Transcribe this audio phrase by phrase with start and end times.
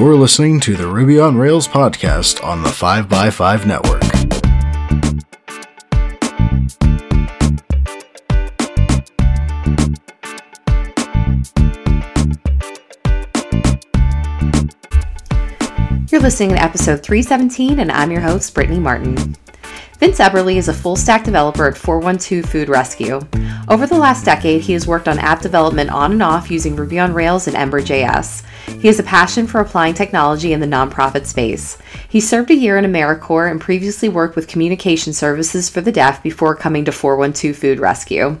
[0.00, 4.02] You're listening to the Ruby on Rails podcast on the 5x5 network.
[16.10, 19.36] You're listening to episode 317, and I'm your host, Brittany Martin.
[19.98, 23.20] Vince Eberle is a full stack developer at 412 Food Rescue.
[23.68, 26.98] Over the last decade, he has worked on app development on and off using Ruby
[26.98, 28.42] on Rails and Ember.js.
[28.78, 31.78] He has a passion for applying technology in the nonprofit space.
[32.08, 36.22] He served a year in AmeriCorps and previously worked with communication services for the deaf
[36.22, 38.38] before coming to 412 Food Rescue.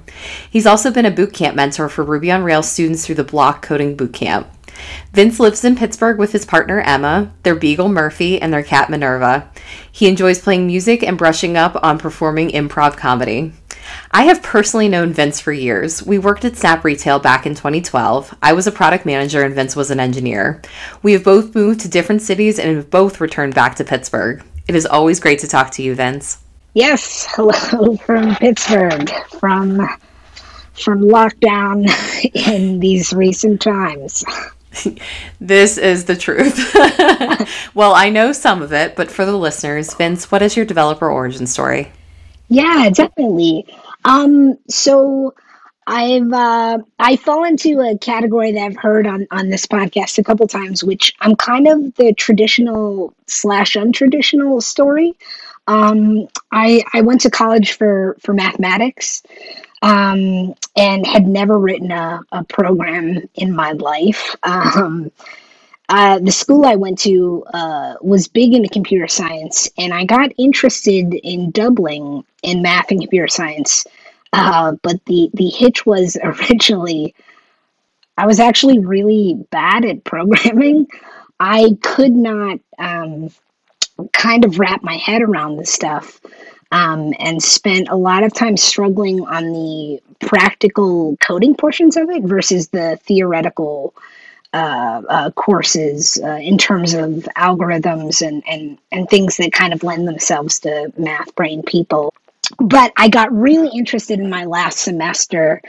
[0.50, 3.96] He's also been a bootcamp mentor for Ruby on Rails students through the Bloc Coding
[3.96, 4.46] Bootcamp.
[5.12, 9.50] Vince lives in Pittsburgh with his partner Emma, their beagle Murphy, and their cat Minerva.
[9.90, 13.52] He enjoys playing music and brushing up on performing improv comedy.
[14.12, 16.02] I have personally known Vince for years.
[16.02, 18.34] We worked at Snap Retail back in 2012.
[18.42, 20.60] I was a product manager and Vince was an engineer.
[21.04, 24.42] We have both moved to different cities and have both returned back to Pittsburgh.
[24.66, 26.42] It is always great to talk to you, Vince.
[26.74, 29.08] Yes, hello from Pittsburgh,
[29.38, 29.88] from
[30.72, 31.88] from lockdown
[32.48, 34.24] in these recent times.
[35.40, 36.74] this is the truth.
[37.74, 41.08] well, I know some of it, but for the listeners, Vince, what is your developer
[41.08, 41.92] origin story?
[42.48, 43.64] Yeah, definitely.
[44.04, 45.34] Um, so
[45.86, 50.24] I've uh, I fall into a category that I've heard on on this podcast a
[50.24, 55.14] couple times, which I'm kind of the traditional slash untraditional story.
[55.66, 59.22] Um, I I went to college for for mathematics
[59.82, 64.36] um, and had never written a, a program in my life.
[64.42, 65.10] Um,
[65.90, 70.32] uh, the school I went to uh, was big into computer science, and I got
[70.38, 73.86] interested in doubling in math and computer science.
[74.32, 77.14] Uh, but the the hitch was originally
[78.18, 80.86] I was actually really bad at programming.
[81.40, 83.30] I could not um,
[84.12, 86.20] kind of wrap my head around this stuff
[86.72, 92.24] um, and spent a lot of time struggling on the practical coding portions of it
[92.24, 93.94] versus the theoretical
[94.52, 99.82] uh, uh, courses uh, in terms of algorithms and, and, and things that kind of
[99.82, 102.12] lend themselves to math brain people.
[102.58, 105.62] But I got really interested in my last semester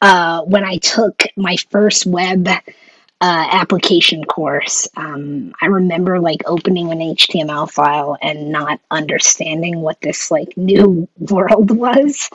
[0.00, 6.90] uh, when I took my first web uh, application course, um, I remember like opening
[6.92, 12.28] an HTML file and not understanding what this like new world was.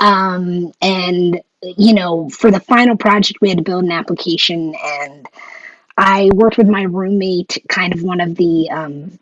[0.00, 5.28] Um, and you know, for the final project, we had to build an application, and
[5.96, 9.18] I worked with my roommate, kind of one of the um,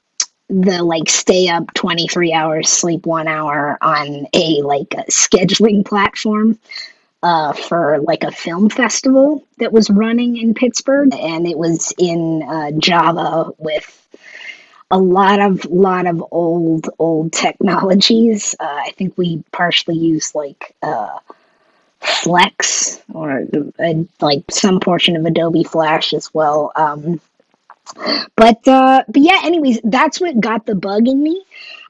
[0.48, 6.58] the like stay up 23 hours sleep one hour on a like a scheduling platform
[7.22, 12.42] uh, for like a film festival that was running in Pittsburgh, and it was in
[12.42, 14.05] uh, Java with
[14.90, 18.54] a lot of lot of old old technologies.
[18.60, 21.18] Uh, I think we partially use like uh,
[22.00, 23.46] Flex or
[23.78, 26.72] uh, like some portion of Adobe Flash as well.
[26.76, 27.20] Um,
[28.36, 31.44] but uh, but yeah, anyways, that's what got the bug in me.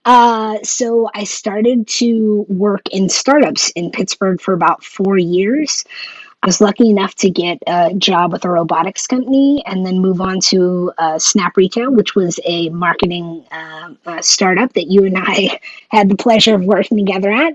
[0.05, 5.85] Uh, so I started to work in startups in Pittsburgh for about four years.
[6.43, 10.21] I was lucky enough to get a job with a robotics company and then move
[10.21, 15.59] on to uh, Snap Retail, which was a marketing uh, startup that you and I
[15.89, 17.55] had the pleasure of working together at.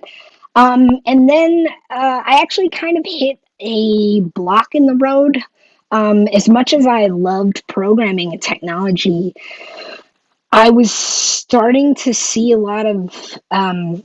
[0.56, 5.38] Um, and then uh, I actually kind of hit a block in the road.
[5.91, 9.34] Um, as much as I loved programming and technology,
[10.52, 14.03] I was starting to see a lot of um,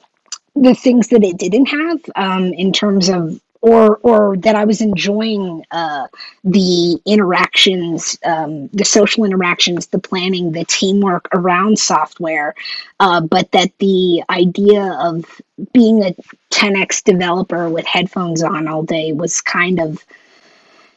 [0.54, 4.80] the things that it didn't have um, in terms of or or that I was
[4.80, 6.08] enjoying uh,
[6.44, 12.54] the interactions, um, the social interactions, the planning, the teamwork around software,
[13.00, 15.40] uh, but that the idea of
[15.72, 16.14] being a
[16.50, 20.04] 10x developer with headphones on all day was kind of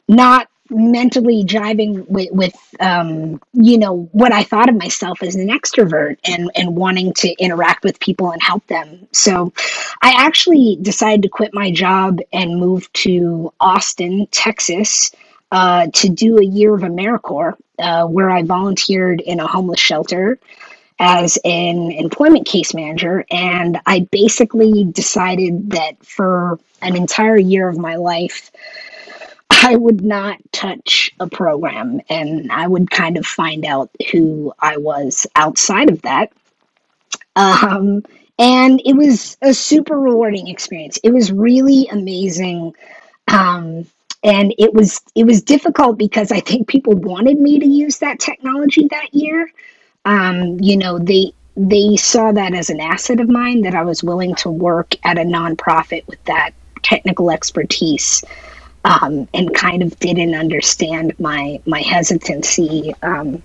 [0.07, 5.47] not mentally jiving with, with um, you know what I thought of myself as an
[5.47, 9.07] extrovert and and wanting to interact with people and help them.
[9.11, 9.53] So
[10.01, 15.11] I actually decided to quit my job and move to Austin, Texas,
[15.51, 20.39] uh, to do a year of AmeriCorps, uh, where I volunteered in a homeless shelter
[20.99, 23.25] as an employment case manager.
[23.31, 28.51] And I basically decided that for an entire year of my life,
[29.49, 34.77] I would not touch a program and I would kind of find out who I
[34.77, 36.31] was outside of that.
[37.35, 38.03] Um,
[38.37, 40.99] and it was a super rewarding experience.
[41.03, 42.73] It was really amazing
[43.27, 43.85] um,
[44.23, 48.19] and it was it was difficult because I think people wanted me to use that
[48.19, 49.49] technology that year.
[50.05, 54.03] Um, you know, they they saw that as an asset of mine that I was
[54.03, 56.51] willing to work at a nonprofit with that
[56.83, 58.23] technical expertise,
[58.85, 63.41] um, and kind of didn't understand my my hesitancy um,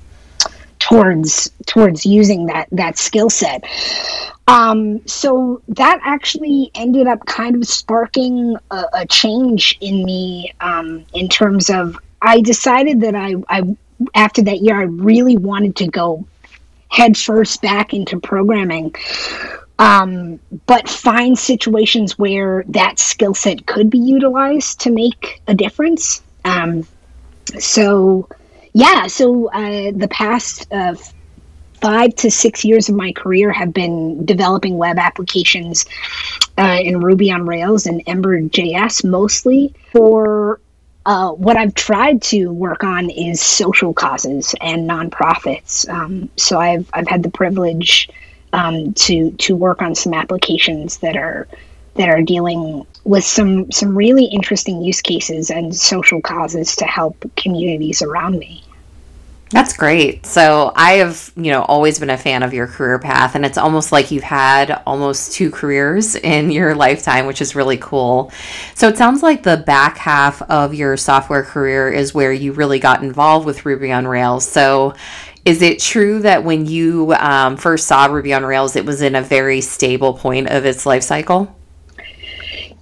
[0.79, 3.65] towards towards using that that skill set.
[4.47, 11.05] Um, so that actually ended up kind of sparking a, a change in me um,
[11.15, 13.77] in terms of I decided that I, I
[14.15, 16.27] after that year I really wanted to go
[16.89, 18.95] head first back into programming.
[19.79, 26.23] Um, but find situations where that skill set could be utilized to make a difference.
[26.45, 26.87] Um,
[27.59, 28.29] so,
[28.73, 30.95] yeah, so uh, the past uh,
[31.81, 35.85] five to six years of my career have been developing web applications
[36.57, 39.75] uh, in Ruby on Rails and Ember.js mostly.
[39.93, 40.61] For
[41.05, 45.89] uh, what I've tried to work on is social causes and nonprofits.
[45.89, 48.09] Um, so I've I've had the privilege
[48.55, 51.49] um, to to work on some applications that are
[51.97, 57.17] that are dealing with some some really interesting use cases and social causes to help
[57.37, 58.63] communities around me.
[59.51, 60.27] That's great.
[60.27, 63.59] So I have, you know, always been a fan of your career path and it's
[63.59, 68.33] almost like you've had almost two careers in your lifetime, which is really cool.
[68.75, 72.81] So it sounds like the back half of your software career is where you really
[72.81, 74.49] got involved with Ruby on Rails.
[74.49, 74.95] So
[75.45, 79.15] is it true that when you um, first saw Ruby on Rails, it was in
[79.15, 81.55] a very stable point of its life cycle?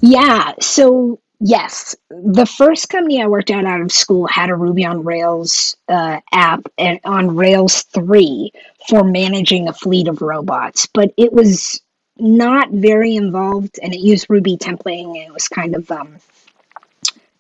[0.01, 0.55] Yeah.
[0.61, 5.03] So Yes, the first company I worked at out of school had a Ruby on
[5.03, 8.53] Rails uh, app and on Rails three
[8.89, 11.83] for managing a fleet of robots, but it was
[12.17, 15.17] not very involved, and it used Ruby templating.
[15.17, 16.19] And it was kind of um,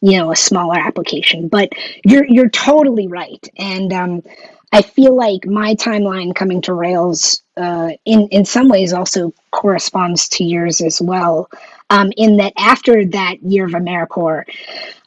[0.00, 1.46] you know a smaller application.
[1.46, 1.72] But
[2.04, 4.22] you're you're totally right, and um,
[4.72, 10.28] I feel like my timeline coming to Rails uh, in in some ways also corresponds
[10.30, 11.50] to yours as well
[11.92, 14.46] um, in that after that year of AmeriCorps,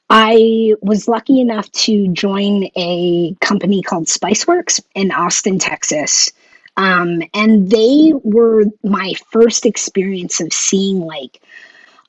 [0.07, 6.31] I was lucky enough to join a company called Spiceworks in Austin, Texas.
[6.77, 11.41] Um, and they were my first experience of seeing like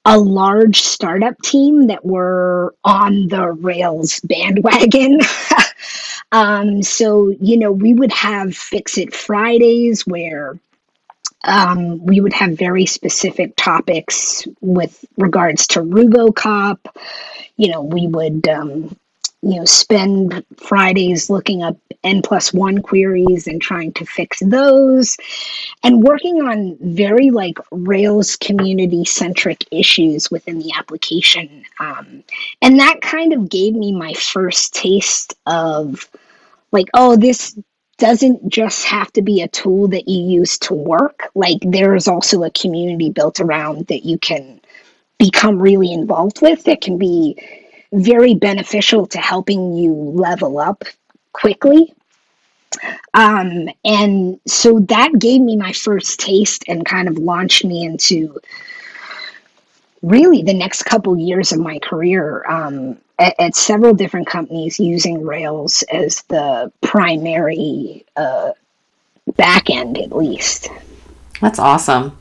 [0.05, 5.21] a large startup team that were on the Rails bandwagon.
[6.33, 10.59] um, so, you know, we would have Fix It Fridays where
[11.45, 16.79] um, we would have very specific topics with regards to RuboCop.
[17.57, 18.97] You know, we would, um,
[19.47, 25.17] you know, spend Fridays looking up N plus one queries and trying to fix those
[25.85, 31.65] and working on very like Rails community centric issues within the application.
[31.79, 32.25] Um,
[32.61, 36.11] and that kind of gave me my first taste of
[36.73, 37.57] like, oh, this
[37.99, 41.31] doesn't just have to be a tool that you use to work.
[41.37, 44.61] Like there is also a community built around that you can
[45.19, 47.39] become really involved with that can be
[47.93, 50.85] very beneficial to helping you level up
[51.33, 51.93] quickly.
[53.15, 58.39] Um, and so that gave me my first taste and kind of launched me into
[60.03, 65.25] really the next couple years of my career um, at, at, several different companies using
[65.25, 68.53] Rails as the primary uh,
[69.37, 70.69] back end, at least.
[71.41, 72.17] That's awesome.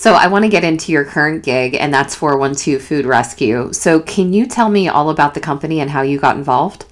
[0.00, 3.70] So I want to get into your current gig, and that's 412 Food Rescue.
[3.74, 6.86] So can you tell me all about the company and how you got involved?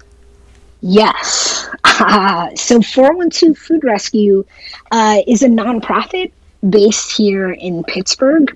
[0.81, 1.67] Yes.
[1.83, 4.45] Uh, so 412 Food Rescue
[4.91, 6.31] uh, is a nonprofit
[6.69, 8.55] based here in Pittsburgh.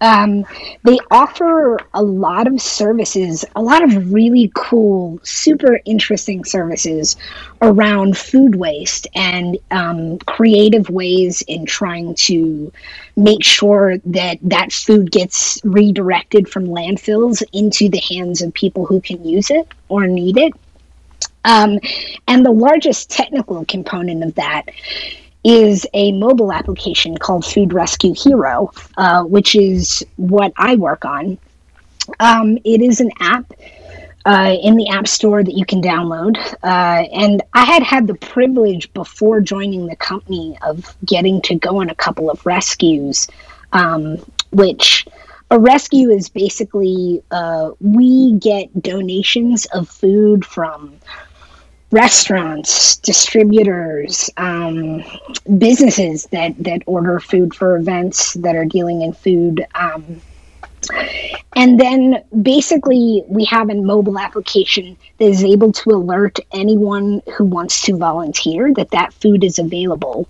[0.00, 0.44] Um,
[0.82, 7.16] they offer a lot of services, a lot of really cool, super interesting services
[7.62, 12.72] around food waste and um, creative ways in trying to
[13.16, 19.00] make sure that that food gets redirected from landfills into the hands of people who
[19.00, 20.52] can use it or need it.
[21.44, 21.78] Um,
[22.26, 24.64] and the largest technical component of that
[25.46, 31.38] is a mobile application called Food Rescue Hero, uh, which is what I work on.
[32.18, 33.52] Um, it is an app
[34.24, 36.36] uh, in the App Store that you can download.
[36.64, 41.80] Uh, and I had had the privilege before joining the company of getting to go
[41.80, 43.28] on a couple of rescues,
[43.72, 44.16] um,
[44.50, 45.06] which
[45.52, 50.94] a rescue is basically uh, we get donations of food from
[52.04, 55.02] restaurants, distributors, um,
[55.66, 59.54] businesses that that order food for events that are dealing in food.
[59.74, 60.04] Um,
[61.56, 67.44] And then basically, we have a mobile application that is able to alert anyone who
[67.44, 70.28] wants to volunteer that that food is available.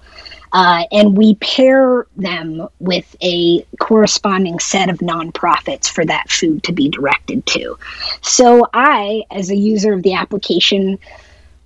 [0.53, 6.73] Uh, and we pair them with a corresponding set of nonprofits for that food to
[6.73, 7.77] be directed to.
[8.23, 10.99] So I, as a user of the application,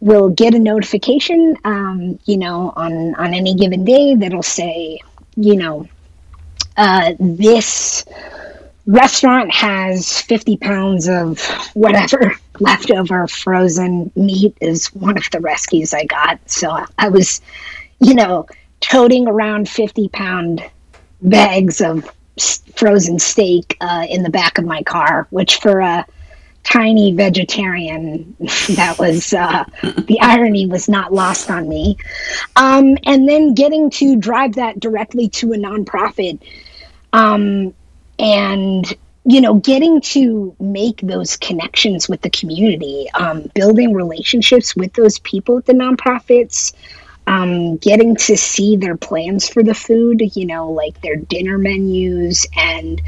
[0.01, 5.01] will get a notification, um, you know, on on any given day that'll say,
[5.37, 5.89] you know,
[6.77, 8.05] uh, this
[8.87, 11.41] restaurant has 50 pounds of
[11.75, 16.41] whatever leftover frozen meat is one of the rescues I got.
[16.51, 17.41] So I was,
[18.01, 18.47] you know,
[18.81, 20.63] toting around 50 pound
[21.23, 22.11] bags of
[22.75, 26.07] frozen steak uh, in the back of my car, which for a
[26.65, 31.97] tiny vegetarian, that was uh, the irony was not lost on me.
[32.57, 36.41] Um, and then getting to drive that directly to a nonprofit.
[37.13, 37.75] Um,
[38.19, 44.93] and you know getting to make those connections with the community um, building relationships with
[44.95, 46.73] those people at the nonprofits
[47.27, 52.47] um, getting to see their plans for the food, you know, like their dinner menus
[52.57, 53.01] and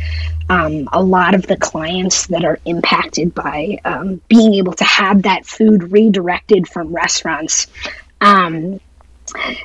[0.49, 5.23] um, a lot of the clients that are impacted by um, being able to have
[5.23, 7.67] that food redirected from restaurants.
[8.21, 8.81] Um,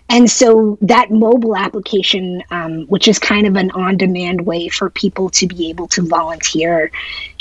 [0.09, 4.89] and so that mobile application, um, which is kind of an on demand way for
[4.89, 6.91] people to be able to volunteer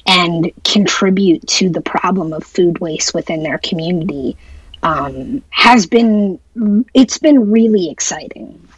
[0.06, 4.36] and contribute to the problem of food waste within their community,
[4.87, 6.38] um, has been
[6.95, 8.69] it's been really exciting.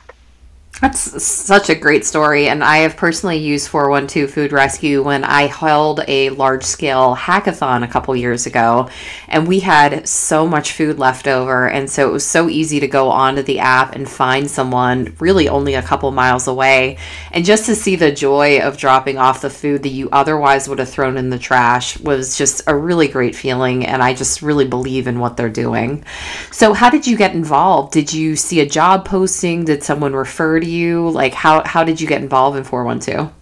[0.80, 2.48] That's such a great story.
[2.48, 7.82] And I have personally used 412 Food Rescue when I held a large scale hackathon
[7.82, 8.88] a couple years ago.
[9.26, 11.68] And we had so much food left over.
[11.68, 15.48] And so it was so easy to go onto the app and find someone really
[15.48, 16.98] only a couple miles away.
[17.32, 20.78] And just to see the joy of dropping off the food that you otherwise would
[20.78, 23.84] have thrown in the trash was just a really great feeling.
[23.84, 26.04] And I just really believe in what they're doing.
[26.52, 27.92] So, how did you get involved?
[27.92, 29.64] Did you see a job posting?
[29.64, 31.10] Did someone refer to you?
[31.10, 33.32] Like how how did you get involved in 412?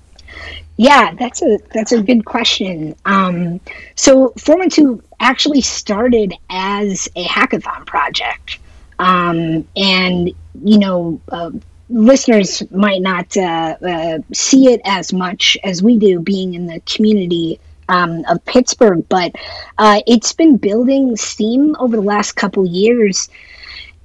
[0.79, 2.95] Yeah, that's a that's a good question.
[3.05, 3.61] Um,
[3.95, 8.59] so 412 actually started as a hackathon project,
[8.99, 10.31] um, and
[10.63, 11.21] you know.
[11.31, 11.51] Uh,
[11.89, 16.81] listeners might not uh, uh, see it as much as we do being in the
[16.81, 19.33] community um, of Pittsburgh, but
[19.79, 23.29] uh, it's been building steam over the last couple years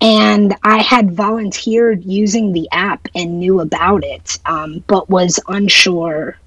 [0.02, 6.38] and I had volunteered using the app and knew about it, um, but was unsure,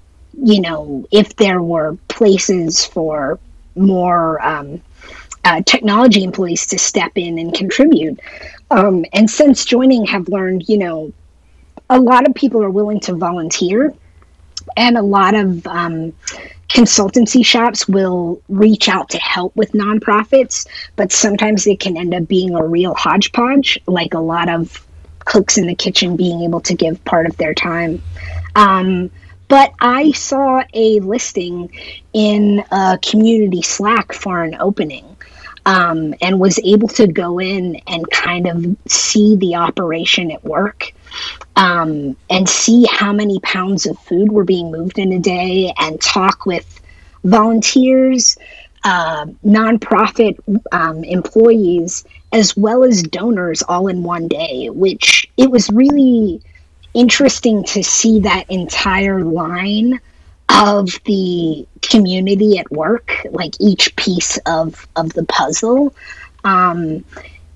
[0.43, 3.39] you know, if there were places for
[3.75, 4.81] more um,
[5.45, 8.19] uh, technology employees to step in and contribute.
[8.71, 11.13] Um, and since joining, have learned, you know,
[11.89, 13.93] a lot of people are willing to volunteer,
[14.75, 16.13] and a lot of um,
[16.75, 20.67] consultancy shops will reach out to help with nonprofits,
[20.97, 24.85] but sometimes it can end up being a real hodgepodge, like a lot of
[25.19, 28.03] cooks in the kitchen being able to give part of their time.
[28.55, 29.09] Um,
[29.47, 31.71] but I saw a listing
[32.11, 35.14] in a community Slack for an opening.
[35.67, 40.93] Um, and was able to go in and kind of see the operation at work
[41.55, 45.99] um, and see how many pounds of food were being moved in a day and
[46.01, 46.79] talk with
[47.23, 48.37] volunteers,
[48.83, 50.37] uh, nonprofit
[50.71, 56.41] um, employees, as well as donors all in one day, which it was really
[56.93, 59.99] interesting to see that entire line
[60.49, 65.93] of the community at work, like each piece of, of the puzzle.
[66.43, 67.03] Um,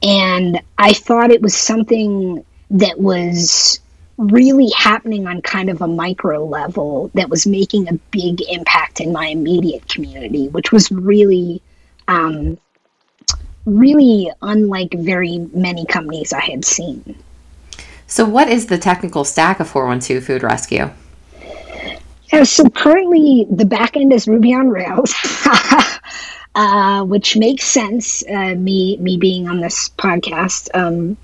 [0.01, 3.79] and I thought it was something that was
[4.17, 9.13] really happening on kind of a micro level that was making a big impact in
[9.13, 11.61] my immediate community, which was really,
[12.07, 12.57] um,
[13.65, 17.15] really unlike very many companies I had seen.
[18.07, 20.91] So, what is the technical stack of 412 Food Rescue?
[22.31, 25.13] Yeah, so currently the backend is Ruby on Rails,
[26.55, 28.23] uh, which makes sense.
[28.27, 30.69] Uh, me me being on this podcast.
[30.75, 31.17] Um,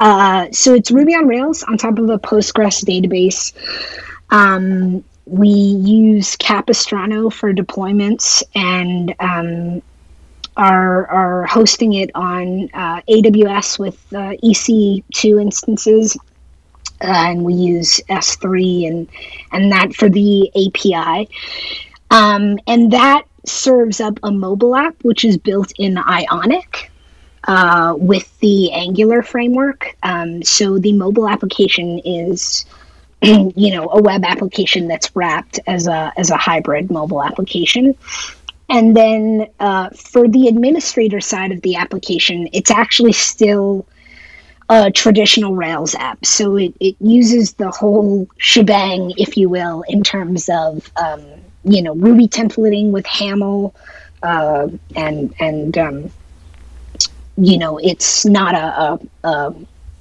[0.00, 3.52] uh, so it's Ruby on Rails on top of a Postgres database.
[4.30, 9.82] Um, we use Capistrano for deployments and um,
[10.56, 16.16] are, are hosting it on uh, AWS with uh, EC2 instances.
[17.02, 19.08] Uh, and we use S3 and,
[19.50, 21.28] and that for the API.
[22.10, 26.90] Um, and that serves up a mobile app, which is built in Ionic
[27.44, 29.96] uh, with the Angular framework.
[30.02, 32.64] Um, so the mobile application is
[33.22, 37.96] you know, a web application that's wrapped as a as a hybrid mobile application.
[38.68, 43.86] And then uh, for the administrator side of the application, it's actually still
[44.72, 46.24] a traditional Rails app.
[46.24, 51.22] So it, it uses the whole shebang, if you will, in terms of um,
[51.64, 53.74] you know Ruby templating with Haml,
[54.22, 56.10] uh, and and um,
[57.36, 59.54] you know it's not a, a, a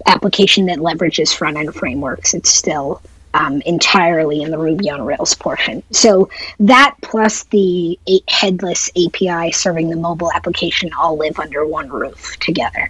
[0.08, 2.34] application that leverages front end frameworks.
[2.34, 3.02] It's still
[3.34, 5.84] um, entirely in the Ruby on Rails portion.
[5.92, 12.38] So that plus the headless API serving the mobile application all live under one roof
[12.40, 12.90] together.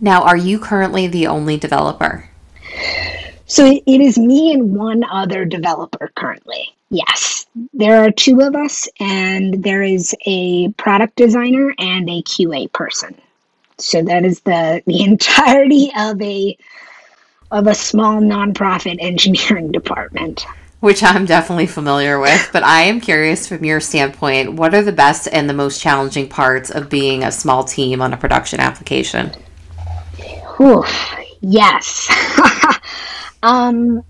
[0.00, 2.28] Now, are you currently the only developer?
[3.46, 6.74] So it is me and one other developer currently.
[6.90, 12.72] Yes, there are two of us, and there is a product designer and a QA
[12.72, 13.14] person.
[13.78, 16.56] So that is the the entirety of a
[17.50, 20.46] of a small nonprofit engineering department.
[20.80, 24.92] Which I'm definitely familiar with, but I am curious from your standpoint, what are the
[24.92, 29.32] best and the most challenging parts of being a small team on a production application?
[30.56, 30.84] Whew,
[31.40, 32.08] yes.
[33.42, 34.02] um,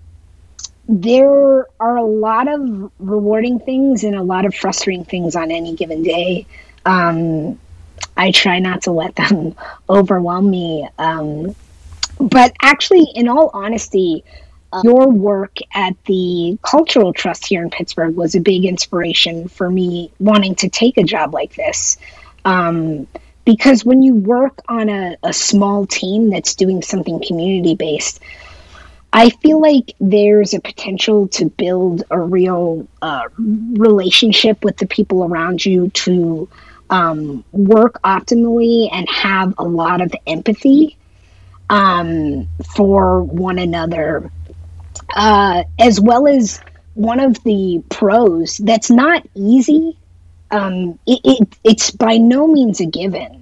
[0.87, 5.75] there are a lot of rewarding things and a lot of frustrating things on any
[5.75, 6.45] given day.
[6.85, 7.59] Um,
[8.15, 9.55] I try not to let them
[9.89, 10.87] overwhelm me.
[10.97, 11.55] Um,
[12.19, 14.23] but actually, in all honesty,
[14.71, 19.69] uh, your work at the Cultural Trust here in Pittsburgh was a big inspiration for
[19.69, 21.97] me wanting to take a job like this.
[22.43, 23.07] Um,
[23.47, 28.21] because when you work on a, a small team that's doing something community based,
[29.13, 35.23] I feel like there's a potential to build a real uh, relationship with the people
[35.23, 36.49] around you to
[36.89, 40.97] um, work optimally and have a lot of empathy
[41.69, 44.29] um, for one another,
[45.15, 46.59] uh, as well as
[46.95, 49.97] one of the pros that's not easy.
[50.51, 53.36] Um, it, it, it's by no means a given.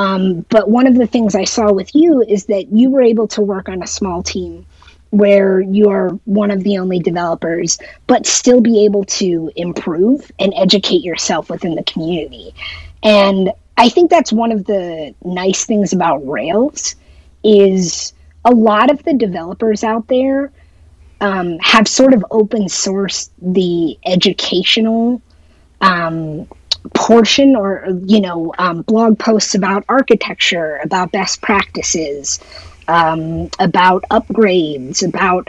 [0.00, 3.28] Um, but one of the things I saw with you is that you were able
[3.28, 4.64] to work on a small team
[5.10, 11.04] where you're one of the only developers, but still be able to improve and educate
[11.04, 12.54] yourself within the community.
[13.02, 16.94] And I think that's one of the nice things about Rails
[17.44, 18.14] is
[18.46, 20.50] a lot of the developers out there
[21.20, 25.20] um, have sort of open sourced the educational
[25.82, 26.48] um,
[26.94, 32.40] portion or you know um, blog posts about architecture about best practices
[32.88, 35.48] um, about upgrades about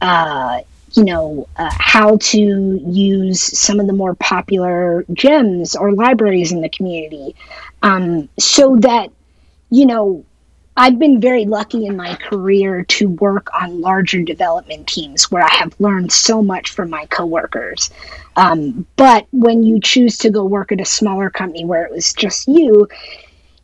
[0.00, 0.60] uh,
[0.92, 6.60] you know uh, how to use some of the more popular gems or libraries in
[6.60, 7.34] the community.
[7.82, 9.10] Um, so that
[9.70, 10.24] you know
[10.76, 15.54] I've been very lucky in my career to work on larger development teams where I
[15.54, 17.90] have learned so much from my coworkers.
[18.36, 22.12] Um, but when you choose to go work at a smaller company where it was
[22.12, 22.88] just you,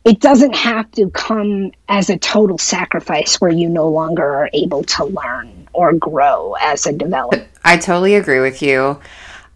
[0.05, 4.83] it doesn't have to come as a total sacrifice where you no longer are able
[4.83, 7.45] to learn or grow as a developer.
[7.63, 8.99] I totally agree with you.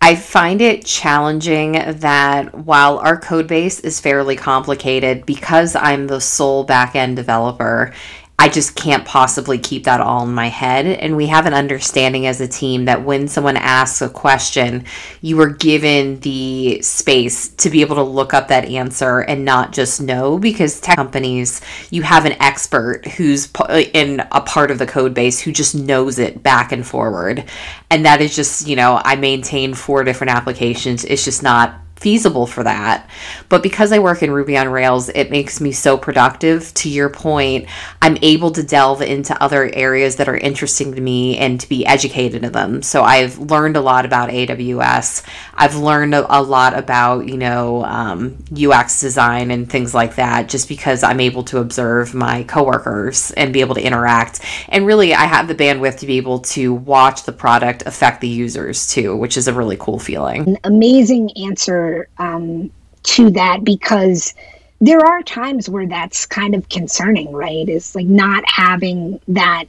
[0.02, 6.22] I find it challenging that while our code base is fairly complicated, because I'm the
[6.22, 7.94] sole backend developer
[8.38, 10.86] I just can't possibly keep that all in my head.
[10.86, 14.84] And we have an understanding as a team that when someone asks a question,
[15.22, 19.72] you are given the space to be able to look up that answer and not
[19.72, 24.80] just know because tech companies, you have an expert who's uh, in a part of
[24.80, 27.46] the code base who just knows it back and forward.
[27.90, 31.06] And that is just, you know, I maintain four different applications.
[31.06, 33.10] It's just not feasible for that.
[33.50, 36.74] But because I work in Ruby on Rails, it makes me so productive.
[36.76, 37.68] To your point,
[38.02, 41.86] I'm able to delve into other areas that are interesting to me and to be
[41.86, 42.82] educated in them.
[42.82, 45.26] So I've learned a lot about AWS.
[45.54, 50.70] I've learned a, lot about, you know, um, UX design and things like that just
[50.70, 54.42] because I'm able to observe my coworkers and be able to interact.
[54.70, 58.28] And really, I have the bandwidth to be able to watch the product affect the
[58.28, 60.48] users too, which is a really cool feeling.
[60.48, 61.85] An amazing answer
[62.18, 62.72] um,
[63.04, 64.34] to that because
[64.82, 67.68] there are times where that's kind of concerning, right?
[67.68, 69.66] Is like not having that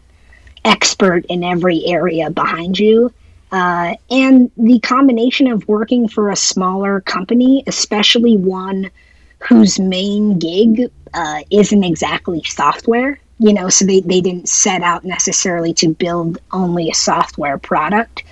[0.64, 3.12] expert in every area behind you.
[3.52, 8.90] Uh, and the combination of working for a smaller company, especially one
[9.48, 15.04] whose main gig uh, isn't exactly software, you know, so they, they didn't set out
[15.04, 18.24] necessarily to build only a software product.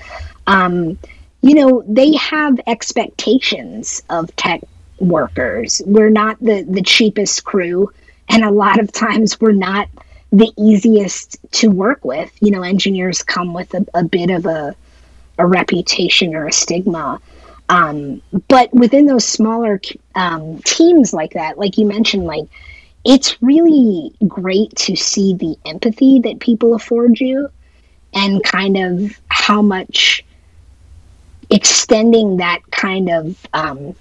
[0.46, 0.98] Um,
[1.44, 4.62] you know, they have expectations of tech
[4.98, 5.82] workers.
[5.84, 7.92] We're not the, the cheapest crew,
[8.30, 9.90] and a lot of times we're not
[10.32, 12.32] the easiest to work with.
[12.40, 14.74] You know, engineers come with a, a bit of a,
[15.36, 17.20] a reputation or a stigma.
[17.68, 19.82] Um, but within those smaller
[20.14, 22.44] um, teams like that, like you mentioned, like
[23.04, 27.50] it's really great to see the empathy that people afford you
[28.14, 30.23] and kind of how much
[31.50, 33.94] extending that kind of um,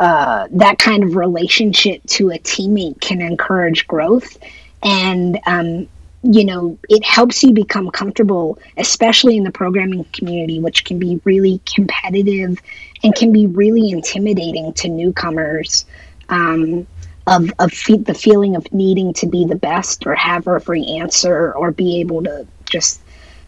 [0.00, 4.38] uh, that kind of relationship to a teammate can encourage growth.
[4.82, 5.88] And um,
[6.22, 11.20] you know it helps you become comfortable especially in the programming community which can be
[11.24, 12.58] really competitive
[13.04, 15.86] and can be really intimidating to newcomers
[16.28, 16.86] um,
[17.26, 21.52] of, of fe- the feeling of needing to be the best or have every answer
[21.52, 23.00] or be able to just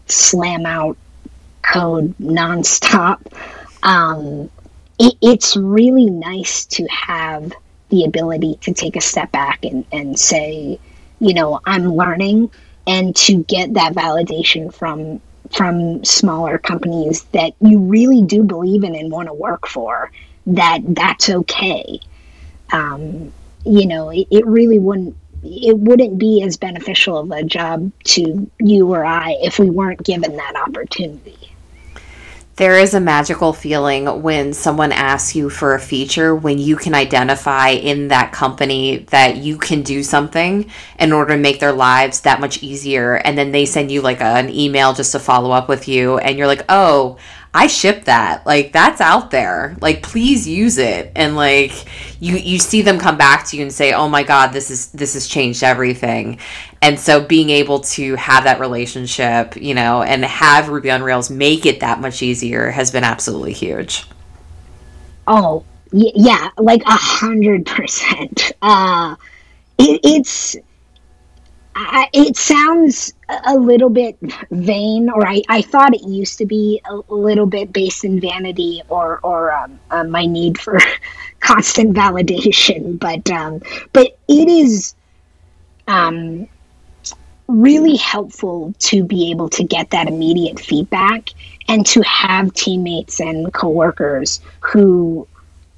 [0.07, 0.97] slam out
[1.61, 3.19] code nonstop
[3.83, 4.49] um,
[4.99, 7.51] it, it's really nice to have
[7.89, 10.79] the ability to take a step back and, and say,
[11.19, 12.51] you know, I'm learning
[12.87, 15.21] and to get that validation from
[15.51, 20.09] from smaller companies that you really do believe in and want to work for,
[20.47, 21.99] that that's okay.
[22.71, 23.33] Um,
[23.65, 28.49] you know, it, it really wouldn't it wouldn't be as beneficial of a job to
[28.59, 31.40] you or I if we weren't given that opportunity.
[32.57, 36.93] There is a magical feeling when someone asks you for a feature when you can
[36.93, 42.21] identify in that company that you can do something in order to make their lives
[42.21, 43.15] that much easier.
[43.15, 46.17] And then they send you like a, an email just to follow up with you.
[46.17, 47.17] And you're like, oh,
[47.53, 48.45] I ship that.
[48.45, 49.75] Like that's out there.
[49.81, 51.11] Like please use it.
[51.15, 51.85] And like
[52.21, 54.91] you you see them come back to you and say, "Oh my god, this is
[54.91, 56.39] this has changed everything."
[56.81, 61.29] And so being able to have that relationship, you know, and have Ruby on Rails
[61.29, 64.05] make it that much easier has been absolutely huge.
[65.27, 68.53] Oh, yeah, like a hundred percent.
[68.61, 69.15] Uh,
[69.77, 70.55] it's
[71.75, 73.13] I, it sounds
[73.45, 74.17] a little bit
[74.51, 78.81] vain, or I, I thought it used to be a little bit based in vanity
[78.89, 80.79] or or um, uh, my need for
[81.39, 82.99] constant validation.
[82.99, 83.61] But um,
[83.93, 84.95] but it is
[85.87, 86.47] um,
[87.47, 91.29] really helpful to be able to get that immediate feedback
[91.67, 95.27] and to have teammates and coworkers who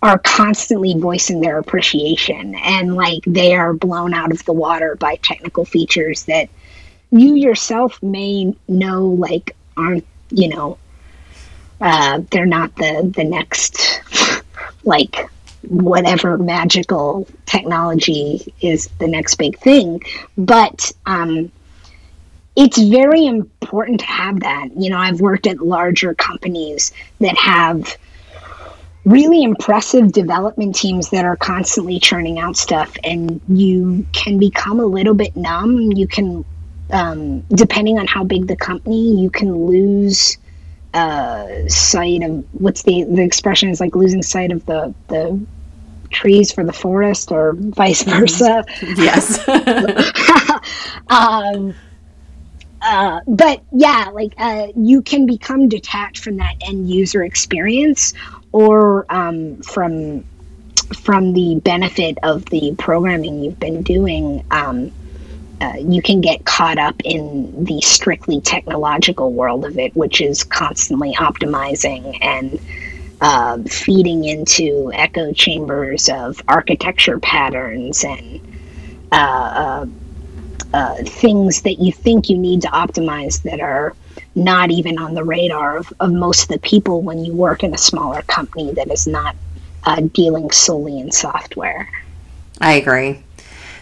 [0.01, 5.15] are constantly voicing their appreciation and like they are blown out of the water by
[5.15, 6.49] technical features that
[7.13, 10.77] you yourself may know like aren't you know
[11.79, 14.01] uh, they're not the the next
[14.83, 15.29] like
[15.67, 20.01] whatever magical technology is the next big thing.
[20.37, 21.51] But um
[22.55, 24.69] it's very important to have that.
[24.75, 27.95] You know i've worked at larger companies that have
[29.05, 34.85] really impressive development teams that are constantly churning out stuff and you can become a
[34.85, 35.91] little bit numb.
[35.91, 36.45] You can
[36.91, 40.37] um, depending on how big the company you can lose
[40.93, 45.39] uh, sight of what's the the expression is like losing sight of the the
[46.11, 48.19] trees for the forest or vice mm-hmm.
[48.19, 48.63] versa
[48.95, 49.47] yes
[51.07, 51.73] um,
[52.83, 58.13] uh, but yeah, like uh, you can become detached from that end user experience,
[58.51, 60.25] or um, from
[60.93, 64.91] from the benefit of the programming you've been doing, um,
[65.63, 70.43] uh, you can get caught up in the strictly technological world of it, which is
[70.43, 72.59] constantly optimizing and
[73.21, 78.41] uh, feeding into echo chambers of architecture patterns and
[79.13, 79.85] uh, uh,
[80.73, 83.95] uh things that you think you need to optimize that are
[84.35, 87.73] not even on the radar of, of most of the people when you work in
[87.73, 89.35] a smaller company that is not
[90.11, 91.87] dealing solely in software.
[92.59, 93.23] I agree.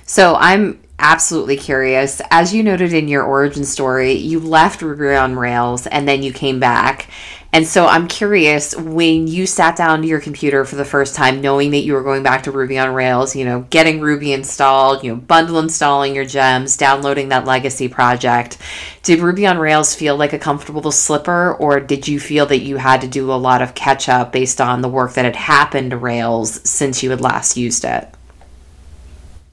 [0.06, 2.22] So I'm absolutely curious.
[2.32, 6.32] As you noted in your origin story, you left Ruby on Rails and then you
[6.32, 7.10] came back.
[7.54, 11.42] And so I'm curious when you sat down to your computer for the first time,
[11.42, 15.04] knowing that you were going back to Ruby on Rails, you know, getting Ruby installed,
[15.04, 18.58] you know, bundle installing your gems, downloading that legacy project.
[19.04, 22.78] Did Ruby on Rails feel like a comfortable slipper, or did you feel that you
[22.78, 25.92] had to do a lot of catch up based on the work that had happened
[25.92, 28.08] to Rails since you had last used it?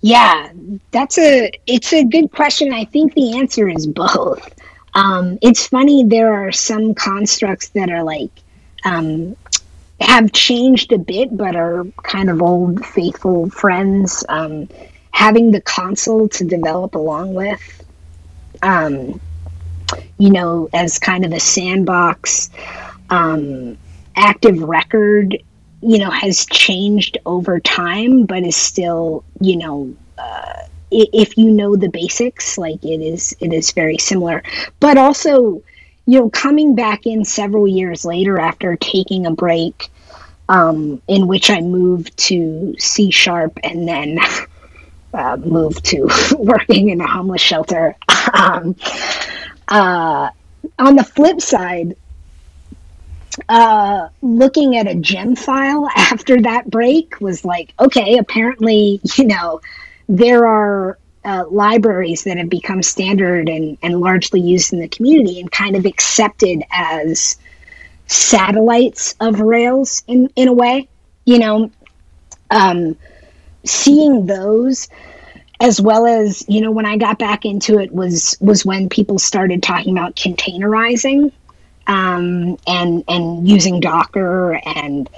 [0.00, 0.50] Yeah,
[0.92, 2.72] that's a it's a good question.
[2.72, 4.54] I think the answer is both.
[4.94, 8.30] Um, it's funny there are some constructs that are like
[8.84, 9.36] um,
[10.00, 14.24] have changed a bit, but are kind of old faithful friends.
[14.28, 14.68] Um,
[15.10, 17.84] having the console to develop along with,
[18.62, 19.20] um,
[20.18, 22.50] you know, as kind of a sandbox.
[23.10, 23.78] Um,
[24.14, 25.38] active record
[25.80, 31.76] you know has changed over time but is still you know uh, if you know
[31.76, 34.42] the basics, like it is, it is very similar.
[34.80, 35.62] But also,
[36.06, 39.90] you know, coming back in several years later after taking a break,
[40.48, 44.18] um, in which I moved to C sharp and then
[45.14, 47.96] uh, moved to working in a homeless shelter.
[48.32, 48.76] um,
[49.68, 50.30] uh,
[50.78, 51.96] on the flip side,
[53.48, 59.60] uh, looking at a gem file after that break was like, okay, apparently, you know,
[60.08, 65.40] there are uh, libraries that have become standard and, and largely used in the community
[65.40, 67.36] and kind of accepted as
[68.06, 70.88] satellites of Rails in, in a way,
[71.26, 71.70] you know,
[72.50, 72.96] um,
[73.64, 74.88] seeing those
[75.60, 79.18] as well as you know when i got back into it was was when people
[79.18, 81.32] started talking about containerizing
[81.88, 85.08] um, and and using docker and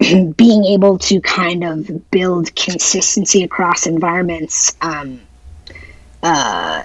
[0.36, 5.20] being able to kind of build consistency across environments um,
[6.22, 6.82] uh,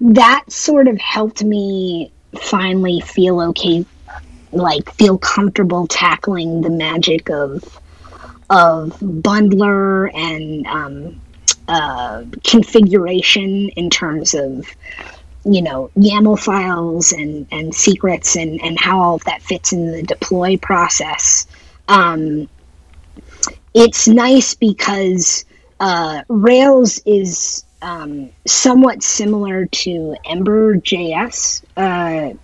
[0.00, 3.84] that sort of helped me finally feel okay
[4.52, 7.62] like feel comfortable tackling the magic of
[8.50, 11.20] of bundler and um,
[11.68, 14.66] uh, configuration in terms of
[15.44, 19.90] you know YAML files and and secrets and and how all of that fits in
[19.90, 21.46] the deploy process.
[21.88, 22.48] Um,
[23.74, 25.44] it's nice because
[25.80, 31.62] uh, Rails is um, somewhat similar to Ember JS.
[31.76, 32.34] Uh,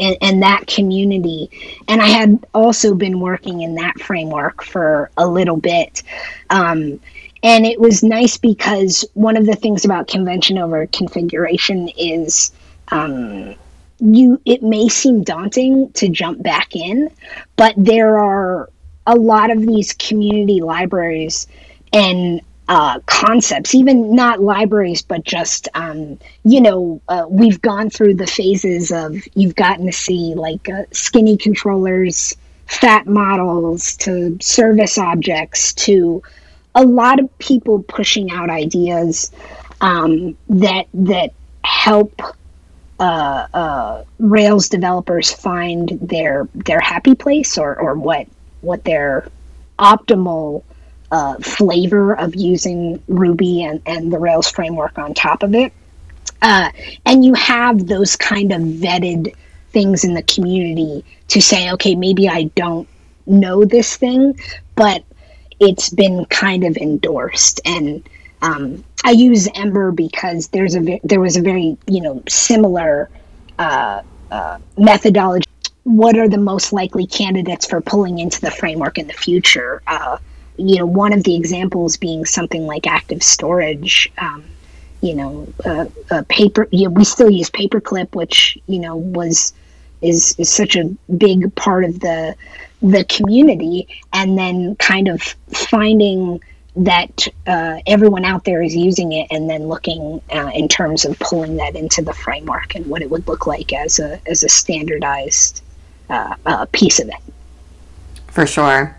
[0.00, 1.50] and, and, that community.
[1.88, 6.04] And I had also been working in that framework for a little bit.
[6.50, 7.00] Um,
[7.42, 12.52] and it was nice because one of the things about convention over configuration is
[12.88, 13.54] um,
[14.00, 17.10] you it may seem daunting to jump back in
[17.56, 18.70] but there are
[19.06, 21.46] a lot of these community libraries
[21.92, 28.14] and uh, concepts, even not libraries, but just, um, you know, uh, we've gone through
[28.14, 34.98] the phases of you've gotten to see like uh, skinny controllers, fat models, to service
[34.98, 36.22] objects, to
[36.78, 39.32] a lot of people pushing out ideas
[39.80, 41.32] um, that that
[41.64, 42.22] help
[43.00, 48.28] uh, uh, Rails developers find their their happy place or, or what
[48.60, 49.28] what their
[49.78, 50.62] optimal
[51.10, 55.72] uh, flavor of using Ruby and, and the Rails framework on top of it.
[56.42, 56.70] Uh,
[57.04, 59.34] and you have those kind of vetted
[59.70, 62.88] things in the community to say, okay, maybe I don't
[63.26, 64.38] know this thing,
[64.76, 65.02] but
[65.60, 67.60] it's been kind of endorsed.
[67.64, 68.08] And
[68.42, 73.10] um, I use Ember because there's a there was a very you know similar
[73.58, 75.44] uh, uh, methodology.
[75.84, 79.82] What are the most likely candidates for pulling into the framework in the future?
[79.86, 80.18] Uh,
[80.56, 84.12] you know, one of the examples being something like active storage.
[84.18, 84.44] Um,
[85.00, 86.66] you know, uh, paper.
[86.72, 89.52] You know, we still use paperclip, which you know was
[90.02, 90.84] is is such a
[91.16, 92.34] big part of the
[92.82, 96.40] the community, and then kind of finding
[96.76, 101.18] that uh, everyone out there is using it, and then looking uh, in terms of
[101.18, 104.48] pulling that into the framework and what it would look like as a as a
[104.48, 105.62] standardized
[106.08, 107.34] uh, uh piece of it.
[108.28, 108.96] For sure.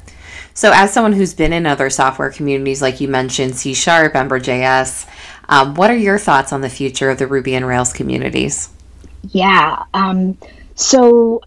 [0.54, 5.08] So, as someone who's been in other software communities, like you mentioned, C Sharp, Ember.js,
[5.48, 8.70] um, what are your thoughts on the future of the Ruby and Rails communities?
[9.30, 9.84] Yeah.
[9.94, 10.38] Um,
[10.80, 11.42] so,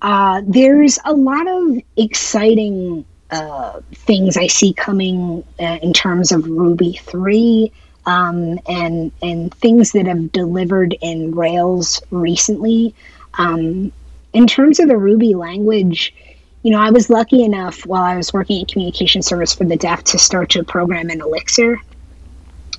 [0.00, 6.46] uh, there's a lot of exciting uh, things I see coming uh, in terms of
[6.46, 7.72] Ruby 3
[8.06, 12.94] um, and, and things that have delivered in Rails recently.
[13.34, 13.92] Um,
[14.32, 16.14] in terms of the Ruby language,
[16.62, 19.76] you know, I was lucky enough while I was working at communication service for the
[19.76, 21.80] deaf to start to program in Elixir.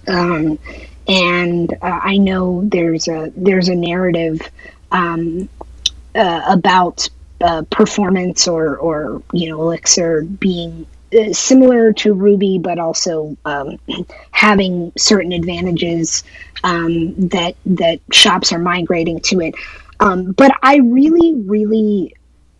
[0.07, 0.57] Um,
[1.07, 4.41] and uh, I know there's a there's a narrative
[4.91, 5.49] um,
[6.19, 7.09] uh, about
[7.41, 10.85] uh, performance or or you know Elixir being
[11.17, 13.79] uh, similar to Ruby, but also um,
[14.31, 16.23] having certain advantages
[16.63, 19.55] um, that that shops are migrating to it.
[20.01, 22.15] Um, but I really, really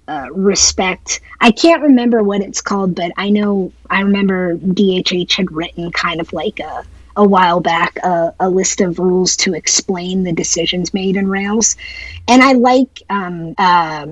[0.08, 1.22] uh, respect.
[1.41, 6.19] I can't remember what it's called, but I know I remember DHH had written kind
[6.19, 6.86] of like a
[7.19, 11.75] a while back a, a list of rules to explain the decisions made in Rails,
[12.27, 13.03] and I like.
[13.10, 14.08] Um, uh,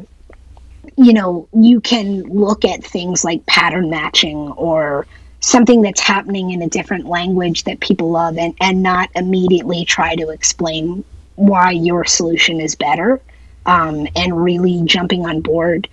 [0.98, 5.06] you know, you can look at things like pattern matching or
[5.40, 10.16] something that's happening in a different language that people love and, and not immediately try
[10.16, 11.04] to explain
[11.36, 13.22] why your solution is better
[13.66, 15.88] um, and really jumping on board.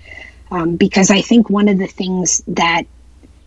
[0.50, 2.84] Um, because I think one of the things that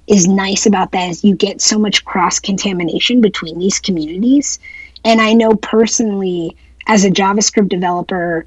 [0.08, 4.60] is nice about that is you get so much cross contamination between these communities.
[5.04, 6.56] And I know personally,
[6.88, 8.46] as a JavaScript developer,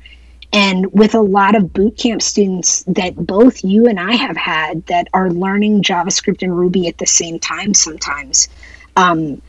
[0.53, 5.09] and with a lot of bootcamp students that both you and I have had that
[5.15, 8.49] are learning JavaScript and Ruby at the same time sometimes,
[8.97, 9.41] um,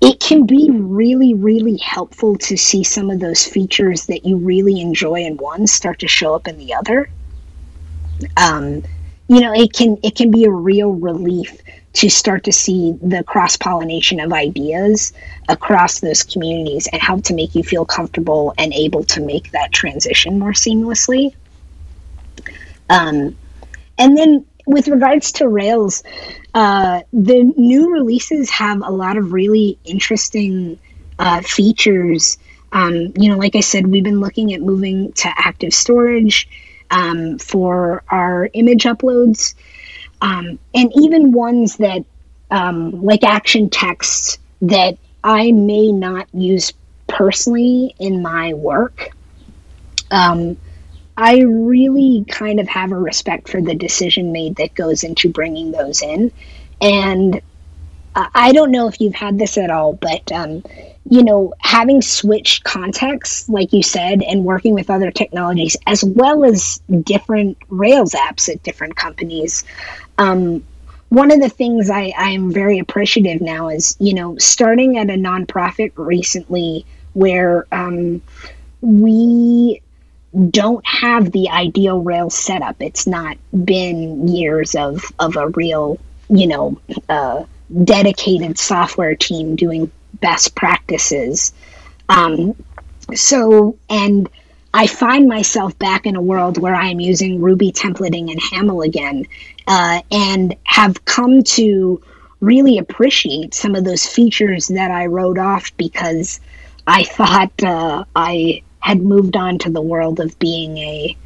[0.00, 4.80] it can be really, really helpful to see some of those features that you really
[4.80, 7.10] enjoy in one start to show up in the other.
[8.36, 8.82] Um,
[9.28, 11.56] you know, it can it can be a real relief
[11.94, 15.12] to start to see the cross pollination of ideas
[15.48, 19.72] across those communities and help to make you feel comfortable and able to make that
[19.72, 21.34] transition more seamlessly.
[22.88, 23.36] Um,
[23.98, 26.02] and then with regards to Rails,
[26.54, 30.78] uh, the new releases have a lot of really interesting
[31.18, 32.38] uh, features.
[32.72, 36.48] Um, you know, like I said, we've been looking at moving to active storage
[36.92, 39.54] um, for our image uploads
[40.20, 42.04] um, and even ones that
[42.50, 46.72] um, like action texts that I may not use
[47.08, 49.10] personally in my work.
[50.10, 50.56] Um,
[51.16, 55.72] I really kind of have a respect for the decision made that goes into bringing
[55.72, 56.32] those in.
[56.80, 57.40] And
[58.14, 60.62] I don't know if you've had this at all, but um,
[61.08, 66.44] you know, having switched contexts, like you said, and working with other technologies, as well
[66.44, 69.64] as different Rails apps at different companies,
[70.18, 70.62] um,
[71.08, 75.14] one of the things I, I'm very appreciative now is, you know, starting at a
[75.14, 78.22] nonprofit recently where um,
[78.80, 79.82] we
[80.48, 82.76] don't have the ideal Rails setup.
[82.80, 85.98] It's not been years of, of a real,
[86.30, 87.44] you know, uh,
[87.84, 89.90] dedicated software team doing
[90.22, 91.52] best practices.
[92.08, 92.54] Um,
[93.14, 94.28] so, and
[94.72, 99.26] I find myself back in a world where I'm using Ruby templating and Haml again,
[99.66, 102.00] uh, and have come to
[102.40, 106.40] really appreciate some of those features that I wrote off because
[106.86, 111.16] I thought uh, I had moved on to the world of being a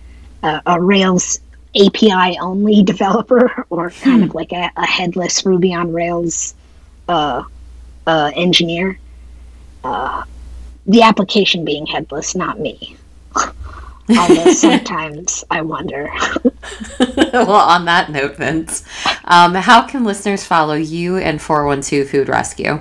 [0.42, 1.40] a, a Rails
[1.74, 6.54] API only developer or kind of like a, a headless Ruby on Rails
[7.08, 7.44] uh,
[8.06, 8.98] uh, engineer.
[9.84, 10.24] Uh,
[10.86, 12.96] the application being headless, not me.
[14.08, 16.08] Although sometimes I wonder.
[17.32, 18.84] well, on that note, Vince,
[19.24, 22.80] um, how can listeners follow you and 412 Food Rescue?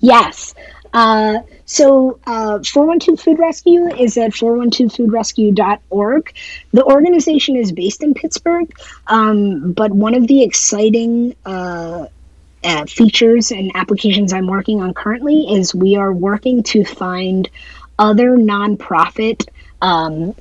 [0.00, 0.54] Yes.
[0.92, 6.34] Uh, so, uh, 412 Food Rescue is at 412foodrescue.org.
[6.72, 8.70] The organization is based in Pittsburgh,
[9.06, 12.08] um, but one of the exciting uh,
[12.64, 17.48] uh, features and applications I'm working on currently is we are working to find
[17.98, 19.46] other nonprofit
[19.80, 20.34] um,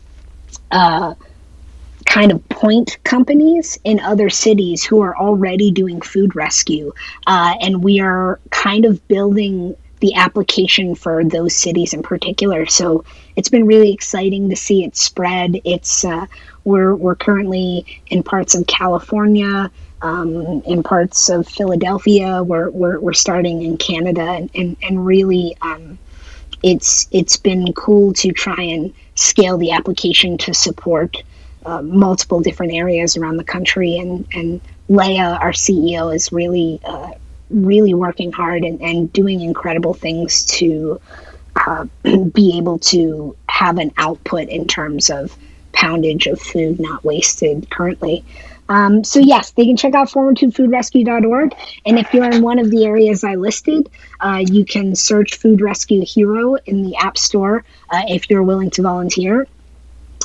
[0.71, 1.15] uh,
[2.05, 6.91] kind of point companies in other cities who are already doing food rescue.
[7.27, 12.65] Uh, and we are kind of building the application for those cities in particular.
[12.65, 13.05] So
[13.35, 15.61] it's been really exciting to see it spread.
[15.63, 16.25] It's uh,
[16.63, 22.43] we're we're currently in parts of California, um, in parts of Philadelphia.
[22.43, 25.97] We're, we're, we're starting in Canada, and, and, and really, um,
[26.63, 31.23] it's it's been cool to try and scale the application to support
[31.65, 33.97] uh, multiple different areas around the country.
[33.97, 37.11] And and Leah, our CEO, is really uh,
[37.49, 41.01] really working hard and, and doing incredible things to
[41.55, 41.85] uh,
[42.33, 45.35] be able to have an output in terms of
[45.73, 48.23] poundage of food not wasted currently.
[48.71, 51.53] Um, so yes, they can check out 412foodrescue.org.
[51.85, 53.89] And if you're in one of the areas I listed,
[54.21, 58.69] uh, you can search Food Rescue Hero in the App Store uh, if you're willing
[58.71, 59.45] to volunteer.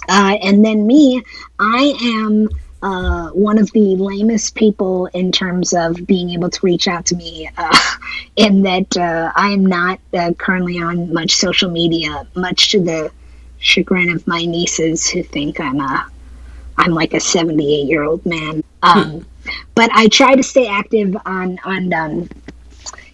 [0.08, 1.24] Uh, and then me,
[1.58, 2.48] I am
[2.82, 7.16] uh, one of the lamest people in terms of being able to reach out to
[7.16, 7.78] me, uh,
[8.36, 9.98] in that uh, I am not
[10.38, 13.10] currently on much social media, much to the
[13.58, 16.06] chagrin of my nieces who think I'm a
[16.78, 18.62] I'm like a 78 year old man.
[18.82, 19.26] Um,
[19.74, 22.28] but I try to stay active on on um,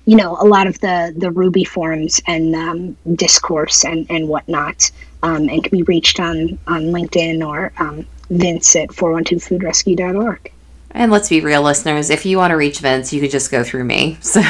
[0.05, 4.90] you know a lot of the the Ruby forums and um, discourse and and whatnot,
[5.22, 10.53] um, and can be reached on on LinkedIn or um, Vince at 412foodrescue.org.
[10.95, 12.11] And let's be real, listeners.
[12.11, 14.18] If you want to reach Vince, you could just go through me.
[14.20, 14.41] So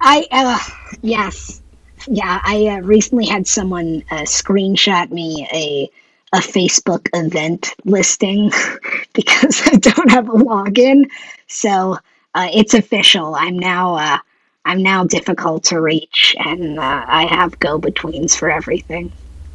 [0.00, 0.58] I uh,
[1.02, 1.60] yes,
[2.06, 2.40] yeah.
[2.44, 5.90] I uh, recently had someone uh, screenshot me a
[6.32, 8.50] a Facebook event listing
[9.12, 11.10] because I don't have a login.
[11.48, 11.98] So
[12.34, 13.34] uh, it's official.
[13.34, 14.18] I'm now uh,
[14.64, 19.10] I'm now difficult to reach, and uh, I have go betweens for everything.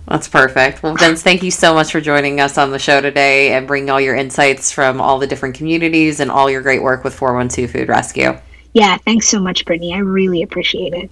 [0.07, 0.84] That's perfect.
[0.84, 3.89] Well, Vince, thank you so much for joining us on the show today and bringing
[3.89, 7.71] all your insights from all the different communities and all your great work with 412
[7.71, 8.38] Food Rescue.
[8.73, 9.93] Yeah, thanks so much, Brittany.
[9.95, 11.09] I really appreciate it.